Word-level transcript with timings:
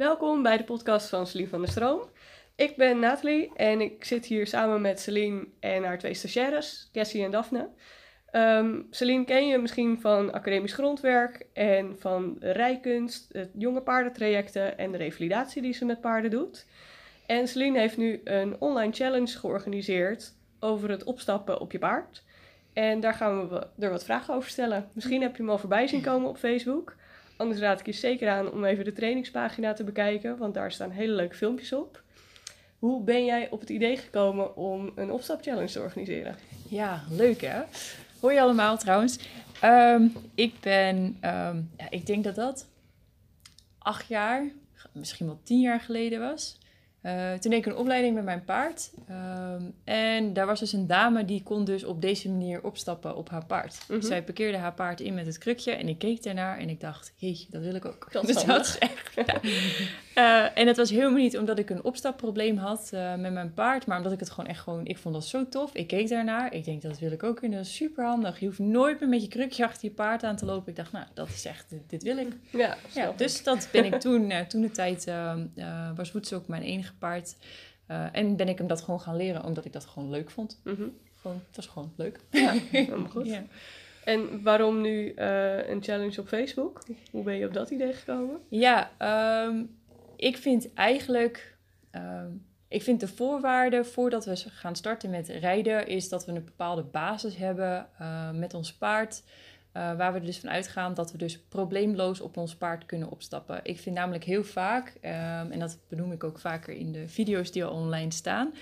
Welkom 0.00 0.42
bij 0.42 0.56
de 0.56 0.64
podcast 0.64 1.08
van 1.08 1.26
Celine 1.26 1.48
van 1.48 1.60
der 1.60 1.70
Stroom. 1.70 2.02
Ik 2.56 2.76
ben 2.76 2.98
Nathalie 2.98 3.50
en 3.56 3.80
ik 3.80 4.04
zit 4.04 4.26
hier 4.26 4.46
samen 4.46 4.80
met 4.80 5.00
Celine 5.00 5.46
en 5.58 5.84
haar 5.84 5.98
twee 5.98 6.14
stagiaires, 6.14 6.88
Cassie 6.92 7.24
en 7.24 7.30
Daphne. 7.30 7.68
Um, 8.32 8.86
Celine 8.90 9.24
ken 9.24 9.46
je 9.46 9.58
misschien 9.58 10.00
van 10.00 10.32
academisch 10.32 10.72
grondwerk 10.72 11.46
en 11.52 11.98
van 11.98 12.36
rijkunst, 12.40 13.28
het 13.32 13.50
jonge 13.54 13.80
paardentrajecten 13.80 14.78
en 14.78 14.92
de 14.92 14.98
revalidatie 14.98 15.62
die 15.62 15.72
ze 15.72 15.84
met 15.84 16.00
paarden 16.00 16.30
doet. 16.30 16.66
En 17.26 17.48
Celine 17.48 17.78
heeft 17.78 17.96
nu 17.96 18.20
een 18.24 18.60
online 18.60 18.92
challenge 18.92 19.38
georganiseerd 19.38 20.34
over 20.60 20.90
het 20.90 21.04
opstappen 21.04 21.60
op 21.60 21.72
je 21.72 21.78
paard. 21.78 22.24
En 22.72 23.00
daar 23.00 23.14
gaan 23.14 23.48
we 23.48 23.66
er 23.78 23.90
wat 23.90 24.04
vragen 24.04 24.34
over 24.34 24.50
stellen. 24.50 24.88
Misschien 24.92 25.22
heb 25.22 25.36
je 25.36 25.42
hem 25.42 25.50
al 25.50 25.58
voorbij 25.58 25.86
zien 25.86 26.02
komen 26.02 26.28
op 26.28 26.36
Facebook. 26.36 26.96
Anders 27.40 27.60
raad 27.60 27.80
ik 27.80 27.86
je 27.86 27.92
zeker 27.92 28.28
aan 28.28 28.52
om 28.52 28.64
even 28.64 28.84
de 28.84 28.92
trainingspagina 28.92 29.72
te 29.72 29.84
bekijken, 29.84 30.38
want 30.38 30.54
daar 30.54 30.72
staan 30.72 30.90
hele 30.90 31.12
leuke 31.12 31.34
filmpjes 31.34 31.72
op. 31.72 32.02
Hoe 32.78 33.04
ben 33.04 33.24
jij 33.24 33.50
op 33.50 33.60
het 33.60 33.68
idee 33.68 33.96
gekomen 33.96 34.56
om 34.56 34.92
een 34.94 35.12
opstapchallenge 35.12 35.70
te 35.70 35.80
organiseren? 35.80 36.36
Ja, 36.68 37.04
leuk 37.10 37.40
hè? 37.40 37.62
Hoi 38.20 38.38
allemaal 38.38 38.78
trouwens. 38.78 39.18
Ehm, 39.60 40.06
ik 40.34 40.54
ben, 40.60 40.96
um, 40.96 41.70
ja, 41.76 41.90
ik 41.90 42.06
denk 42.06 42.24
dat 42.24 42.34
dat 42.34 42.66
acht 43.78 44.08
jaar, 44.08 44.46
misschien 44.92 45.26
wel 45.26 45.40
tien 45.42 45.60
jaar 45.60 45.80
geleden 45.80 46.20
was. 46.20 46.58
Uh, 47.02 47.32
toen 47.32 47.50
deed 47.50 47.60
ik 47.60 47.66
een 47.66 47.76
opleiding 47.76 48.14
met 48.14 48.24
mijn 48.24 48.44
paard. 48.44 48.90
Ehm, 49.08 49.62
en 49.84 50.32
daar 50.32 50.46
was 50.46 50.60
dus 50.60 50.72
een 50.72 50.86
dame 50.86 51.24
die 51.24 51.42
kon 51.42 51.64
dus 51.64 51.84
op 51.84 52.00
deze 52.00 52.28
manier 52.30 52.62
opstappen 52.62 53.16
op 53.16 53.30
haar 53.30 53.44
paard. 53.46 53.78
Mm 53.88 54.02
Zij 54.02 54.22
parkeerde 54.22 54.58
haar 54.58 54.74
paard 54.74 55.00
in 55.00 55.14
met 55.14 55.26
het 55.26 55.38
krukje 55.38 55.72
en 55.72 55.88
ik 55.88 55.98
keek 55.98 56.22
daarnaar 56.22 56.58
en 56.58 56.68
ik 56.68 56.80
dacht, 56.80 57.12
jeetje, 57.16 57.46
dat 57.50 57.62
wil 57.62 57.74
ik 57.74 57.84
ook. 57.84 58.12
Dat, 58.12 58.26
dus 58.32 58.44
dat 58.44 58.66
is 58.66 58.78
echt, 58.78 59.14
ja. 59.14 59.40
uh, 60.20 60.58
en 60.58 60.66
het 60.66 60.76
was 60.76 60.90
helemaal 60.90 61.18
niet 61.18 61.38
omdat 61.38 61.58
ik 61.58 61.70
een 61.70 61.84
opstapprobleem 61.84 62.56
had 62.56 62.90
uh, 62.94 63.14
met 63.14 63.32
mijn 63.32 63.54
paard, 63.54 63.86
maar 63.86 63.96
omdat 63.96 64.12
ik 64.12 64.20
het 64.20 64.30
gewoon 64.30 64.50
echt 64.50 64.60
gewoon, 64.60 64.86
ik 64.86 64.98
vond 64.98 65.14
dat 65.14 65.24
zo 65.24 65.48
tof. 65.48 65.74
Ik 65.74 65.86
keek 65.86 66.08
daarnaar, 66.08 66.54
ik 66.54 66.64
denk, 66.64 66.82
dat 66.82 66.98
wil 66.98 67.12
ik 67.12 67.22
ook 67.22 67.36
kunnen, 67.36 67.58
dat 67.58 67.66
is 67.66 67.74
super 67.74 68.04
handig. 68.04 68.40
Je 68.40 68.46
hoeft 68.46 68.58
nooit 68.58 69.00
meer 69.00 69.08
met 69.08 69.22
je 69.22 69.28
krukje 69.28 69.64
achter 69.64 69.88
je 69.88 69.94
paard 69.94 70.22
aan 70.22 70.36
te 70.36 70.44
lopen. 70.44 70.68
Ik 70.68 70.76
dacht, 70.76 70.92
nou, 70.92 71.06
dat 71.14 71.28
is 71.28 71.44
echt, 71.44 71.70
dit, 71.70 71.90
dit 71.90 72.02
wil 72.02 72.16
ik. 72.16 72.36
Ja, 72.50 72.76
ja 72.94 73.12
dus 73.16 73.42
dat 73.42 73.68
ben 73.72 73.84
ik 73.84 73.94
toen, 74.00 74.32
toen 74.48 74.60
de 74.60 74.70
tijd, 74.70 75.12
was 75.96 76.12
Woets 76.12 76.32
ook 76.32 76.48
mijn 76.48 76.62
enige 76.62 76.94
paard. 76.94 77.36
En 78.12 78.36
ben 78.36 78.48
ik 78.48 78.58
hem 78.58 78.66
dat 78.66 78.82
gewoon 78.82 79.00
gaan 79.00 79.16
leren, 79.16 79.44
omdat 79.44 79.64
ik 79.64 79.72
dat 79.72 79.84
gewoon 79.84 80.10
leuk 80.10 80.30
vond. 80.30 80.60
Mm 80.64 80.74
-hmm. 80.74 80.96
Gewoon, 81.20 81.42
het 81.46 81.56
was 81.56 81.66
gewoon 81.66 81.92
leuk. 81.96 82.20
Ja, 82.30 82.52
helemaal 82.70 83.10
goed. 83.10 83.26
ja. 83.26 83.42
En 84.04 84.42
waarom 84.42 84.80
nu 84.80 85.12
een 85.16 85.82
challenge 85.82 86.20
op 86.20 86.28
Facebook? 86.28 86.82
Hoe 87.10 87.22
ben 87.22 87.36
je 87.36 87.46
op 87.46 87.54
dat 87.54 87.70
idee 87.70 87.92
gekomen? 87.92 88.40
Ja, 88.48 88.90
um, 89.46 89.78
ik 90.20 90.36
vind 90.36 90.72
eigenlijk... 90.74 91.56
Um, 91.92 92.48
ik 92.68 92.82
vind 92.82 93.00
de 93.00 93.08
voorwaarde 93.08 93.84
voordat 93.84 94.24
we 94.24 94.36
gaan 94.36 94.76
starten 94.76 95.10
met 95.10 95.28
rijden... 95.28 95.86
is 95.86 96.08
dat 96.08 96.26
we 96.26 96.32
een 96.32 96.44
bepaalde 96.44 96.82
basis 96.82 97.36
hebben 97.36 97.86
uh, 98.00 98.30
met 98.30 98.54
ons 98.54 98.72
paard... 98.72 99.22
Uh, 99.76 99.96
waar 99.96 100.12
we 100.12 100.18
er 100.18 100.24
dus 100.24 100.38
van 100.38 100.50
uitgaan 100.50 100.94
dat 100.94 101.12
we 101.12 101.18
dus 101.18 101.38
probleemloos 101.38 102.20
op 102.20 102.36
ons 102.36 102.56
paard 102.56 102.86
kunnen 102.86 103.10
opstappen. 103.10 103.60
Ik 103.62 103.78
vind 103.80 103.96
namelijk 103.96 104.24
heel 104.24 104.44
vaak, 104.44 104.94
um, 105.02 105.50
en 105.50 105.58
dat 105.58 105.78
benoem 105.88 106.12
ik 106.12 106.24
ook 106.24 106.38
vaker 106.38 106.74
in 106.74 106.92
de 106.92 107.08
video's 107.08 107.52
die 107.52 107.64
al 107.64 107.72
online 107.72 108.12
staan, 108.12 108.54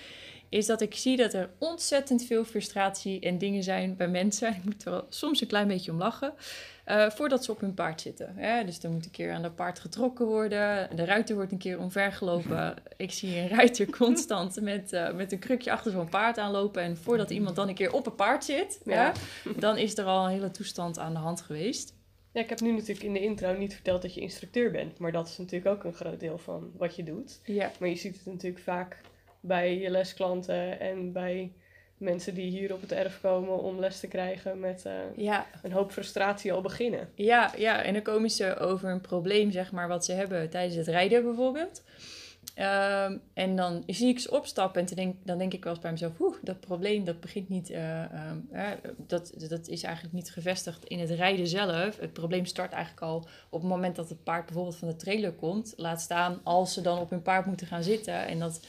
is 0.49 0.65
dat 0.65 0.81
ik 0.81 0.95
zie 0.95 1.17
dat 1.17 1.33
er 1.33 1.49
ontzettend 1.57 2.25
veel 2.25 2.45
frustratie 2.45 3.19
en 3.19 3.37
dingen 3.37 3.63
zijn 3.63 3.95
bij 3.95 4.07
mensen. 4.07 4.49
Ik 4.55 4.63
moet 4.63 4.85
er 4.85 4.91
wel 4.91 5.05
soms 5.09 5.41
een 5.41 5.47
klein 5.47 5.67
beetje 5.67 5.91
om 5.91 5.97
lachen. 5.97 6.33
Uh, 6.87 7.09
voordat 7.09 7.43
ze 7.43 7.51
op 7.51 7.59
hun 7.59 7.73
paard 7.73 8.01
zitten. 8.01 8.33
Hè? 8.35 8.65
Dus 8.65 8.83
er 8.83 8.89
moet 8.89 9.05
een 9.05 9.11
keer 9.11 9.31
aan 9.31 9.41
de 9.41 9.51
paard 9.51 9.79
getrokken 9.79 10.25
worden. 10.25 10.95
De 10.95 11.05
ruiter 11.05 11.35
wordt 11.35 11.51
een 11.51 11.57
keer 11.57 11.79
omvergelopen. 11.79 12.75
Ik 12.97 13.11
zie 13.11 13.37
een 13.37 13.47
ruiter 13.47 13.89
constant 13.89 14.61
met, 14.61 14.93
uh, 14.93 15.13
met 15.13 15.31
een 15.31 15.39
krukje 15.39 15.71
achter 15.71 15.91
zo'n 15.91 16.09
paard 16.09 16.37
aanlopen. 16.37 16.81
En 16.81 16.97
voordat 16.97 17.29
iemand 17.29 17.55
dan 17.55 17.67
een 17.67 17.75
keer 17.75 17.93
op 17.93 18.05
een 18.05 18.15
paard 18.15 18.43
zit, 18.43 18.81
ja. 18.85 18.93
Ja, 18.93 19.13
dan 19.57 19.77
is 19.77 19.97
er 19.97 20.05
al 20.05 20.25
een 20.25 20.31
hele 20.31 20.51
toestand 20.51 20.99
aan 20.99 21.13
de 21.13 21.19
hand 21.19 21.41
geweest. 21.41 21.93
Ja, 22.31 22.41
ik 22.41 22.49
heb 22.49 22.59
nu 22.59 22.71
natuurlijk 22.71 23.03
in 23.03 23.13
de 23.13 23.19
intro 23.19 23.57
niet 23.57 23.73
verteld 23.73 24.01
dat 24.01 24.13
je 24.13 24.21
instructeur 24.21 24.71
bent. 24.71 24.99
Maar 24.99 25.11
dat 25.11 25.27
is 25.27 25.37
natuurlijk 25.37 25.75
ook 25.75 25.83
een 25.83 25.93
groot 25.93 26.19
deel 26.19 26.37
van 26.37 26.71
wat 26.77 26.95
je 26.95 27.03
doet. 27.03 27.39
Ja. 27.43 27.71
Maar 27.79 27.89
je 27.89 27.95
ziet 27.95 28.15
het 28.15 28.25
natuurlijk 28.25 28.63
vaak 28.63 29.01
bij 29.39 29.77
je 29.77 29.89
lesklanten 29.89 30.79
en 30.79 31.11
bij 31.11 31.51
mensen 31.97 32.33
die 32.33 32.49
hier 32.49 32.73
op 32.73 32.81
het 32.81 32.91
erf 32.91 33.21
komen 33.21 33.59
om 33.59 33.79
les 33.79 33.99
te 33.99 34.07
krijgen 34.07 34.59
met 34.59 34.83
uh, 34.87 34.93
ja. 35.15 35.45
een 35.61 35.71
hoop 35.71 35.91
frustratie 35.91 36.53
al 36.53 36.61
beginnen. 36.61 37.09
Ja, 37.15 37.51
ja, 37.57 37.83
en 37.83 37.93
dan 37.93 38.01
komen 38.01 38.29
ze 38.29 38.57
over 38.57 38.89
een 38.89 39.01
probleem, 39.01 39.51
zeg 39.51 39.71
maar, 39.71 39.87
wat 39.87 40.05
ze 40.05 40.11
hebben 40.11 40.49
tijdens 40.49 40.75
het 40.75 40.87
rijden 40.87 41.23
bijvoorbeeld. 41.23 41.83
Um, 42.55 43.21
en 43.33 43.55
dan 43.55 43.83
zie 43.87 44.07
ik 44.07 44.19
ze 44.19 44.31
opstappen 44.31 44.85
en 44.85 44.95
denk, 44.95 45.15
dan 45.23 45.37
denk 45.37 45.53
ik 45.53 45.63
wel 45.63 45.73
eens 45.73 45.81
bij 45.81 45.91
mezelf, 45.91 46.19
oeh, 46.19 46.35
dat 46.41 46.59
probleem 46.59 47.03
dat 47.03 47.19
begint 47.19 47.49
niet, 47.49 47.69
uh, 47.69 48.01
um, 48.01 48.49
uh, 48.53 48.67
dat, 48.97 49.33
dat 49.49 49.67
is 49.67 49.83
eigenlijk 49.83 50.13
niet 50.13 50.31
gevestigd 50.31 50.85
in 50.85 50.99
het 50.99 51.09
rijden 51.09 51.47
zelf. 51.47 51.99
Het 51.99 52.13
probleem 52.13 52.45
start 52.45 52.71
eigenlijk 52.71 53.03
al 53.03 53.27
op 53.49 53.61
het 53.61 53.69
moment 53.69 53.95
dat 53.95 54.09
het 54.09 54.23
paard 54.23 54.45
bijvoorbeeld 54.45 54.75
van 54.77 54.87
de 54.87 54.95
trailer 54.95 55.31
komt. 55.31 55.73
Laat 55.77 56.01
staan 56.01 56.39
als 56.43 56.73
ze 56.73 56.81
dan 56.81 56.99
op 56.99 57.09
hun 57.09 57.21
paard 57.21 57.45
moeten 57.45 57.67
gaan 57.67 57.83
zitten. 57.83 58.27
En 58.27 58.39
dat 58.39 58.61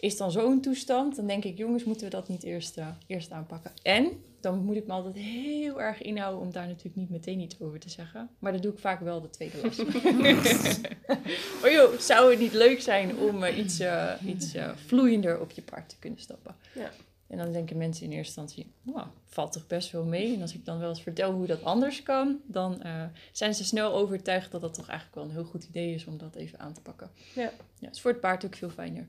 is 0.00 0.16
dan 0.16 0.30
zo'n 0.30 0.60
toestand, 0.60 1.16
dan 1.16 1.26
denk 1.26 1.44
ik, 1.44 1.58
jongens, 1.58 1.84
moeten 1.84 2.06
we 2.06 2.12
dat 2.12 2.28
niet 2.28 2.42
eerst, 2.42 2.78
uh, 2.78 2.88
eerst 3.06 3.30
aanpakken. 3.30 3.72
En 3.82 4.08
dan 4.40 4.64
moet 4.64 4.76
ik 4.76 4.86
me 4.86 4.92
altijd 4.92 5.14
heel 5.14 5.80
erg 5.80 6.02
inhouden 6.02 6.40
om 6.40 6.52
daar 6.52 6.66
natuurlijk 6.66 6.96
niet 6.96 7.10
meteen 7.10 7.40
iets 7.40 7.60
over 7.60 7.78
te 7.78 7.90
zeggen. 7.90 8.30
Maar 8.38 8.52
dat 8.52 8.62
doe 8.62 8.72
ik 8.72 8.78
vaak 8.78 9.00
wel 9.00 9.20
de 9.20 9.30
tweede 9.30 9.56
les. 9.62 9.76
maar 11.60 11.72
joh, 11.72 11.98
zou 11.98 12.30
het 12.30 12.40
niet 12.40 12.52
leuk 12.52 12.80
zijn 12.80 13.18
om 13.18 13.42
uh, 13.42 13.58
iets, 13.58 13.80
uh, 13.80 14.12
iets 14.26 14.54
vloeiender 14.86 15.40
op 15.40 15.50
je 15.50 15.62
paard 15.62 15.88
te 15.88 15.98
kunnen 15.98 16.20
stappen? 16.20 16.54
Ja. 16.74 16.90
En 17.26 17.38
dan 17.38 17.52
denken 17.52 17.76
mensen 17.76 18.04
in 18.04 18.12
eerste 18.12 18.40
instantie, 18.40 18.72
wow, 18.82 19.06
valt 19.24 19.52
toch 19.52 19.66
best 19.66 19.90
wel 19.90 20.04
mee. 20.04 20.34
En 20.34 20.42
als 20.42 20.54
ik 20.54 20.64
dan 20.64 20.78
wel 20.78 20.88
eens 20.88 21.02
vertel 21.02 21.32
hoe 21.32 21.46
dat 21.46 21.64
anders 21.64 22.02
kan, 22.02 22.40
dan 22.46 22.80
uh, 22.84 23.04
zijn 23.32 23.54
ze 23.54 23.64
snel 23.64 23.92
overtuigd 23.92 24.50
dat 24.50 24.60
dat 24.60 24.74
toch 24.74 24.88
eigenlijk 24.88 25.18
wel 25.18 25.24
een 25.24 25.42
heel 25.42 25.50
goed 25.50 25.64
idee 25.64 25.94
is 25.94 26.06
om 26.06 26.18
dat 26.18 26.34
even 26.34 26.58
aan 26.58 26.72
te 26.72 26.80
pakken. 26.80 27.10
Ja. 27.34 27.52
ja 27.78 27.90
is 27.90 28.00
voor 28.00 28.10
het 28.10 28.20
paard 28.20 28.44
ook 28.44 28.54
veel 28.54 28.70
fijner. 28.70 29.06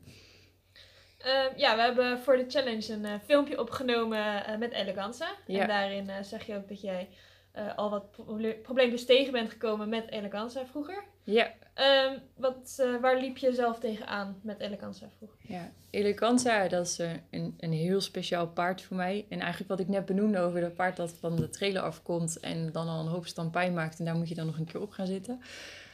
Uh, 1.27 1.57
ja, 1.57 1.75
we 1.75 1.81
hebben 1.81 2.19
voor 2.19 2.38
de 2.38 2.45
challenge 2.47 2.93
een 2.93 3.05
uh, 3.05 3.13
filmpje 3.25 3.59
opgenomen 3.59 4.19
uh, 4.19 4.57
met 4.57 4.71
Eleganza. 4.71 5.27
Ja. 5.47 5.61
En 5.61 5.67
daarin 5.67 6.25
zeg 6.25 6.45
je 6.45 6.55
ook 6.55 6.67
dat 6.67 6.81
jij 6.81 7.09
al 7.75 7.89
wat 7.89 8.11
pro 8.11 8.53
probleempjes 8.63 9.05
tegen 9.05 9.31
bent 9.31 9.49
gekomen 9.49 9.89
met 9.89 10.09
Eleganza 10.09 10.65
vroeger. 10.65 11.03
Ja. 11.23 11.53
Um, 12.09 12.21
wat, 12.35 12.88
waar 13.01 13.17
liep 13.17 13.38
je 13.38 13.53
zelf 13.53 13.79
tegenaan 13.79 14.39
met 14.43 14.59
Eleganza 14.59 15.07
vroeger? 15.17 15.38
Ja, 15.41 15.71
Eleganza, 15.89 16.67
dat 16.67 16.85
is 16.85 16.97
een, 17.29 17.55
een 17.59 17.71
heel 17.71 18.01
speciaal 18.01 18.47
paard 18.47 18.81
voor 18.81 18.97
mij. 18.97 19.25
En 19.29 19.39
eigenlijk 19.39 19.69
wat 19.69 19.79
ik 19.79 19.88
net 19.88 20.05
benoemde 20.05 20.39
over 20.39 20.61
dat 20.61 20.75
paard 20.75 20.95
dat 20.95 21.11
van 21.11 21.35
de 21.35 21.49
trailer 21.49 21.81
afkomt 21.81 22.39
en 22.39 22.71
dan 22.71 22.88
al 22.88 22.99
een 22.99 23.11
hoop 23.11 23.27
stampijn 23.27 23.73
maakt 23.73 23.99
en 23.99 24.05
daar 24.05 24.15
moet 24.15 24.29
je 24.29 24.35
dan 24.35 24.45
nog 24.45 24.57
een 24.57 24.65
keer 24.65 24.81
op 24.81 24.91
gaan 24.91 25.07
zitten. 25.07 25.41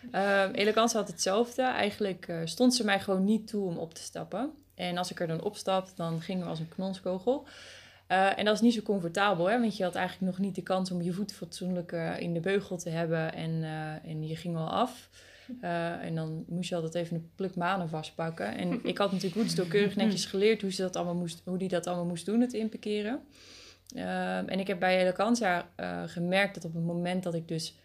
Um, 0.04 0.52
Eleganza 0.52 0.98
had 0.98 1.08
hetzelfde. 1.08 1.62
Eigenlijk 1.62 2.34
stond 2.44 2.76
ze 2.76 2.86
mij 2.86 3.00
gewoon 3.00 3.24
niet 3.24 3.48
toe 3.48 3.68
om 3.68 3.78
op 3.78 3.94
te 3.94 4.02
stappen. 4.02 4.54
En 4.76 4.98
als 4.98 5.12
ik 5.12 5.20
er 5.20 5.28
dan 5.28 5.44
opstap, 5.44 5.88
dan 5.96 6.22
gingen 6.22 6.44
we 6.44 6.50
als 6.50 6.60
een 6.60 6.70
knonskogel. 6.70 7.48
Uh, 8.14 8.40
en 8.40 8.46
dat 8.46 8.54
is 8.54 8.62
niet 8.62 8.74
zo 8.74 8.82
comfortabel, 8.82 9.50
hè? 9.50 9.60
want 9.60 9.78
je 9.78 9.84
had 9.84 9.96
eigenlijk 9.96 10.32
nog 10.32 10.46
niet 10.46 10.56
de 10.56 10.62
kans 10.62 10.92
om 10.92 11.02
je 11.02 11.14
voeten 11.14 11.36
fatsoenlijk 11.36 11.92
uh, 11.92 12.20
in 12.20 12.34
de 12.34 12.40
beugel 12.40 12.78
te 12.78 12.90
hebben 12.90 13.34
en, 13.34 13.52
uh, 13.52 14.10
en 14.10 14.28
je 14.28 14.36
ging 14.36 14.54
wel 14.54 14.70
af. 14.70 15.10
en 16.08 16.16
dan 16.16 16.44
moest 16.48 16.70
je 16.70 16.76
altijd 16.76 16.96
even 16.96 17.16
een 17.16 17.30
pluk 17.36 17.56
manen 17.56 17.90
vastpakken. 17.90 18.58
En 18.58 18.80
ik 18.92 18.98
had 18.98 19.12
natuurlijk 19.12 19.42
Woodstock 19.42 19.70
keurig 19.70 19.96
netjes 19.96 20.26
geleerd 20.26 20.62
hoe, 20.62 20.72
ze 20.72 20.82
dat 20.82 20.96
allemaal 20.96 21.16
moest, 21.16 21.42
hoe 21.46 21.58
die 21.58 21.68
dat 21.68 21.88
allemaal 21.88 22.06
moest 22.06 22.26
doen, 22.26 22.42
het 22.42 22.54
inparkeren. 22.54 23.20
en 24.46 24.60
ik 24.60 24.68
heb 24.68 24.80
bij 24.80 25.02
Eleganza 25.02 25.68
gemerkt 26.06 26.54
dat 26.56 26.66
op 26.66 26.74
het 26.74 26.84
moment 26.84 27.24
dat 27.24 27.34
ik 27.34 27.48
dus 27.48 27.76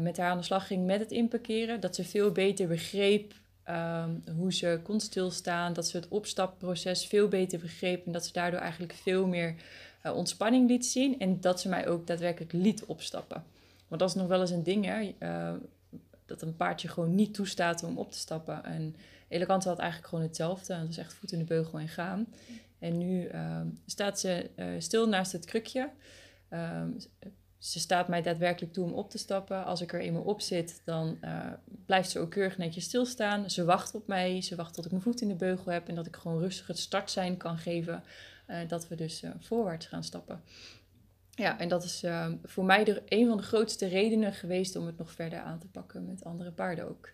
met 0.00 0.16
haar 0.16 0.30
aan 0.30 0.38
de 0.38 0.44
slag 0.44 0.66
ging 0.66 0.86
met 0.86 1.00
het 1.00 1.10
inparkeren, 1.10 1.80
dat 1.80 1.94
ze 1.94 2.04
veel 2.04 2.32
beter 2.32 2.68
begreep 2.68 3.34
Um, 3.68 4.22
hoe 4.36 4.52
ze 4.52 4.80
kon 4.82 5.00
stilstaan, 5.00 5.72
dat 5.72 5.88
ze 5.88 5.96
het 5.96 6.08
opstapproces 6.08 7.06
veel 7.06 7.28
beter 7.28 7.58
begreep 7.58 8.06
en 8.06 8.12
dat 8.12 8.26
ze 8.26 8.32
daardoor 8.32 8.60
eigenlijk 8.60 8.92
veel 8.92 9.26
meer 9.26 9.54
uh, 10.06 10.16
ontspanning 10.16 10.68
liet 10.68 10.86
zien 10.86 11.18
en 11.18 11.40
dat 11.40 11.60
ze 11.60 11.68
mij 11.68 11.88
ook 11.88 12.06
daadwerkelijk 12.06 12.52
liet 12.52 12.84
opstappen. 12.84 13.44
Want 13.88 14.00
dat 14.00 14.10
is 14.10 14.16
nog 14.16 14.26
wel 14.26 14.40
eens 14.40 14.50
een 14.50 14.62
ding, 14.62 14.84
hè? 14.84 15.14
Uh, 15.18 15.52
dat 16.26 16.42
een 16.42 16.56
paardje 16.56 16.88
gewoon 16.88 17.14
niet 17.14 17.34
toestaat 17.34 17.82
om 17.82 17.98
op 17.98 18.12
te 18.12 18.18
stappen. 18.18 18.64
En 18.64 18.96
Elegante 19.28 19.68
had 19.68 19.78
eigenlijk 19.78 20.08
gewoon 20.08 20.24
hetzelfde. 20.24 20.78
Dat 20.78 20.88
is 20.88 20.98
echt 20.98 21.14
voet 21.14 21.32
in 21.32 21.38
de 21.38 21.44
beugel 21.44 21.78
en 21.78 21.88
gaan. 21.88 22.26
En 22.78 22.98
nu 22.98 23.28
uh, 23.28 23.60
staat 23.86 24.20
ze 24.20 24.50
uh, 24.56 24.66
stil 24.78 25.08
naast 25.08 25.32
het 25.32 25.44
krukje. 25.44 25.90
Ze 27.62 27.80
staat 27.80 28.08
mij 28.08 28.22
daadwerkelijk 28.22 28.72
toe 28.72 28.84
om 28.84 28.92
op 28.92 29.10
te 29.10 29.18
stappen. 29.18 29.64
Als 29.64 29.80
ik 29.80 29.92
er 29.92 30.00
eenmaal 30.00 30.22
op 30.22 30.40
zit, 30.40 30.82
dan 30.84 31.18
uh, 31.24 31.46
blijft 31.86 32.10
ze 32.10 32.18
ook 32.18 32.30
keurig 32.30 32.58
netjes 32.58 32.84
stilstaan. 32.84 33.50
Ze 33.50 33.64
wacht 33.64 33.94
op 33.94 34.06
mij. 34.06 34.40
Ze 34.40 34.56
wacht 34.56 34.74
tot 34.74 34.84
ik 34.84 34.90
mijn 34.90 35.02
voet 35.02 35.20
in 35.20 35.28
de 35.28 35.34
beugel 35.34 35.72
heb 35.72 35.88
en 35.88 35.94
dat 35.94 36.06
ik 36.06 36.16
gewoon 36.16 36.40
rustig 36.40 36.66
het 36.66 36.78
startsein 36.78 37.36
kan 37.36 37.58
geven. 37.58 38.02
Uh, 38.48 38.56
dat 38.68 38.88
we 38.88 38.94
dus 38.94 39.22
uh, 39.22 39.30
voorwaarts 39.38 39.86
gaan 39.86 40.04
stappen. 40.04 40.42
Ja, 41.30 41.58
en 41.58 41.68
dat 41.68 41.84
is 41.84 42.04
voor 42.44 42.64
mij 42.64 42.84
de, 42.84 43.02
een 43.08 43.26
van 43.26 43.36
de 43.36 43.42
grootste 43.42 43.86
redenen 43.86 44.32
geweest 44.32 44.76
om 44.76 44.86
het 44.86 44.98
nog 44.98 45.12
verder 45.12 45.38
aan 45.38 45.58
te 45.58 45.68
pakken 45.68 46.06
met 46.06 46.24
andere 46.24 46.52
paarden 46.52 46.88
ook. 46.88 47.08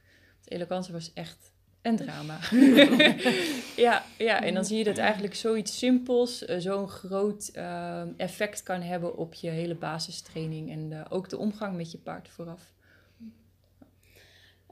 De 0.44 0.50
elegance 0.50 0.92
was 0.92 1.12
echt 1.12 1.52
een 1.88 1.96
drama. 1.96 2.38
ja, 3.87 4.05
ja, 4.19 4.43
en 4.43 4.55
dan 4.55 4.64
zie 4.64 4.79
je 4.79 4.85
dat 4.85 4.99
eigenlijk 4.99 5.35
zoiets 5.35 5.79
simpels 5.79 6.44
eh, 6.44 6.58
zo'n 6.58 6.88
groot 6.88 7.49
eh, 7.49 8.02
effect 8.17 8.62
kan 8.62 8.81
hebben 8.81 9.17
op 9.17 9.35
je 9.35 9.49
hele 9.49 9.75
basistraining 9.75 10.70
en 10.70 11.11
ook 11.11 11.29
de 11.29 11.38
omgang 11.38 11.76
met 11.76 11.90
je 11.93 11.99
paard 11.99 12.29
vooraf. 12.29 12.73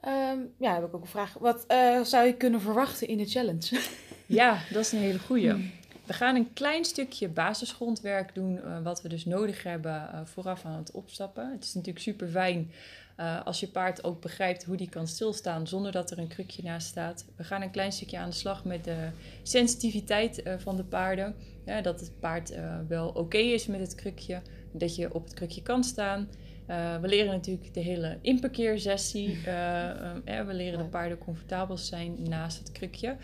Ehm, 0.00 0.38
ja, 0.58 0.74
heb 0.74 0.84
ik 0.84 0.94
ook 0.94 1.02
een 1.02 1.08
vraag. 1.08 1.34
Wat 1.38 1.64
eh, 1.66 2.00
zou 2.00 2.26
je 2.26 2.34
kunnen 2.34 2.60
verwachten 2.60 3.08
in 3.08 3.18
de 3.18 3.26
challenge? 3.26 3.80
Ja, 4.28 4.58
dat 4.72 4.84
is 4.84 4.92
een 4.92 4.98
hele 4.98 5.18
goeie. 5.18 5.72
We 6.06 6.12
gaan 6.12 6.36
een 6.36 6.52
klein 6.52 6.84
stukje 6.84 7.28
basisgrondwerk 7.28 8.34
doen, 8.34 8.82
wat 8.82 9.02
we 9.02 9.08
dus 9.08 9.24
nodig 9.24 9.62
hebben 9.62 10.22
vooraf 10.24 10.64
aan 10.64 10.78
het 10.78 10.90
opstappen. 10.90 11.52
Het 11.52 11.64
is 11.64 11.74
natuurlijk 11.74 12.04
super 12.04 12.28
fijn 12.28 12.70
als 13.44 13.60
je 13.60 13.68
paard 13.68 14.04
ook 14.04 14.20
begrijpt 14.20 14.64
hoe 14.64 14.76
die 14.76 14.88
kan 14.88 15.06
stilstaan 15.06 15.66
zonder 15.66 15.92
dat 15.92 16.10
er 16.10 16.18
een 16.18 16.28
krukje 16.28 16.62
naast 16.62 16.86
staat. 16.86 17.24
We 17.36 17.44
gaan 17.44 17.62
een 17.62 17.70
klein 17.70 17.92
stukje 17.92 18.18
aan 18.18 18.30
de 18.30 18.36
slag 18.36 18.64
met 18.64 18.84
de 18.84 19.08
sensitiviteit 19.42 20.42
eh, 20.42 20.54
van 20.58 20.76
de 20.76 20.84
paarden. 20.84 21.34
Ja, 21.64 21.80
dat 21.80 22.00
het 22.00 22.20
paard 22.20 22.50
eh, 22.50 22.78
wel 22.88 23.08
oké 23.08 23.38
is 23.38 23.66
met 23.66 23.80
het 23.80 23.94
krukje, 23.94 24.42
dat 24.72 24.96
je 24.96 25.14
op 25.14 25.24
het 25.24 25.34
krukje 25.34 25.62
kan 25.62 25.84
staan. 25.84 26.28
Eh, 26.66 27.00
we 27.00 27.08
leren 27.08 27.32
natuurlijk 27.32 27.74
de 27.74 27.80
hele 27.80 28.18
inparkeersessie. 28.20 29.38
Eh, 29.44 30.38
eh, 30.38 30.46
we 30.46 30.54
leren 30.54 30.78
de 30.78 30.84
paarden 30.84 31.18
comfortabel 31.18 31.76
zijn 31.76 32.16
naast 32.28 32.58
het 32.58 32.72
krukje. 32.72 33.16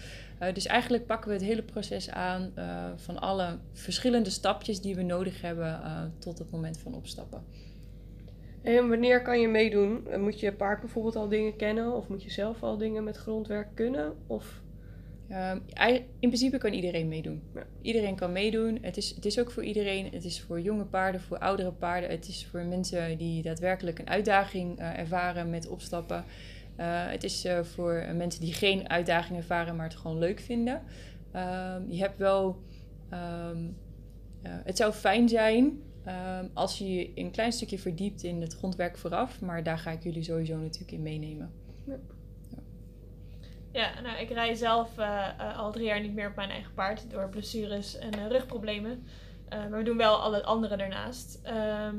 Eh, 0.43 0.55
dus 0.55 0.67
eigenlijk 0.67 1.07
pakken 1.07 1.29
we 1.29 1.35
het 1.35 1.45
hele 1.45 1.63
proces 1.63 2.11
aan 2.11 2.53
eh, 2.55 2.85
van 2.97 3.21
alle 3.21 3.59
verschillende 3.73 4.31
stapjes 4.31 4.81
die 4.81 4.95
we 4.95 5.03
nodig 5.03 5.41
hebben 5.41 5.83
eh, 5.83 6.03
tot 6.19 6.39
het 6.39 6.51
moment 6.51 6.79
van 6.79 6.95
opstappen. 6.95 7.45
En 8.63 8.89
wanneer 8.89 9.23
kan 9.23 9.41
je 9.41 9.49
meedoen? 9.49 10.07
Eh, 10.09 10.21
Moet 10.21 10.41
je 10.41 10.53
paard 10.53 10.81
bijvoorbeeld 10.81 11.17
al 11.17 11.29
dingen 11.29 11.57
kennen? 11.57 11.93
Of 11.93 12.09
moet 12.09 12.23
je 12.23 12.31
zelf 12.31 12.63
al 12.63 12.77
dingen 12.77 13.05
met 13.05 13.17
grondwerk 13.17 13.69
kunnen? 13.75 14.13
Of... 14.27 14.61
Ehm, 15.29 15.59
in 16.19 16.29
principe 16.29 16.59
kan 16.59 16.73
iedereen 16.73 17.09
meedoen. 17.09 17.43
Ja. 17.55 17.63
Iedereen 17.83 18.15
kan 18.15 18.33
meedoen. 18.33 18.79
Het 18.81 18.97
is, 18.97 19.11
het 19.15 19.25
is 19.25 19.41
ook 19.41 19.51
voor 19.51 19.65
iedereen. 19.65 20.09
Het 20.13 20.25
is 20.25 20.41
voor 20.41 20.61
jonge 20.61 20.85
paarden, 20.85 21.21
voor 21.21 21.39
oudere 21.39 21.73
paarden. 21.73 22.11
Het 22.11 22.29
is 22.29 22.47
voor 22.51 22.65
mensen 22.65 23.19
die 23.19 23.43
daadwerkelijk 23.43 23.99
een 23.99 24.09
uitdaging 24.09 24.79
eh, 24.79 24.99
ervaren 24.99 25.51
met 25.51 25.69
opstappen. 25.69 26.25
Eh, 26.77 26.87
het 27.07 27.25
is 27.25 27.47
voor 27.63 28.05
mensen 28.17 28.41
die 28.41 28.53
geen 28.53 28.89
uitdaging 28.89 29.39
ervaren, 29.39 29.77
maar 29.77 29.89
het 29.89 29.97
gewoon 29.97 30.19
leuk 30.19 30.41
vinden. 30.41 30.83
Ehm, 31.33 31.83
je 31.89 31.99
hebt 31.99 32.19
wel. 32.19 32.57
ehm, 33.11 33.65
eh, 34.43 34.53
het 34.65 34.77
zou 34.77 34.93
fijn 34.93 35.29
zijn 35.29 35.81
ehm, 36.05 36.47
als 36.53 36.79
je 36.79 36.93
je 36.93 37.11
een 37.15 37.31
klein 37.31 37.53
stukje 37.53 37.79
verdiept 37.79 38.23
in 38.23 38.41
het 38.41 38.55
grondwerk 38.55 38.99
vooraf. 38.99 39.41
Maar 39.41 39.63
daar 39.63 39.79
ga 39.79 39.91
ik 39.91 40.03
jullie 40.03 40.23
sowieso 40.23 40.57
natuurlijk 40.57 40.93
in 40.93 41.03
meenemen. 41.03 41.53
Ja, 43.73 44.01
nou, 44.01 44.19
ik 44.19 44.31
rij 44.31 44.55
zelf 44.55 44.99
eh, 44.99 45.29
eh, 45.39 45.59
al 45.59 45.73
drie 45.73 45.87
jaar 45.87 46.01
niet 46.01 46.15
meer 46.15 46.29
op 46.29 46.37
mijn 46.37 46.51
eigen 46.51 46.75
paard 46.75 47.11
door 47.11 47.29
blessures 47.29 47.99
en 47.99 48.13
eh, 48.13 48.27
rugproblemen. 48.29 49.05
Eh, 49.53 49.59
maar 49.59 49.79
we 49.79 49.85
doen 49.85 49.97
wel 49.97 50.17
alle 50.17 50.43
andere 50.45 50.77
daarnaast. 50.77 51.41
Ehm, 51.43 51.97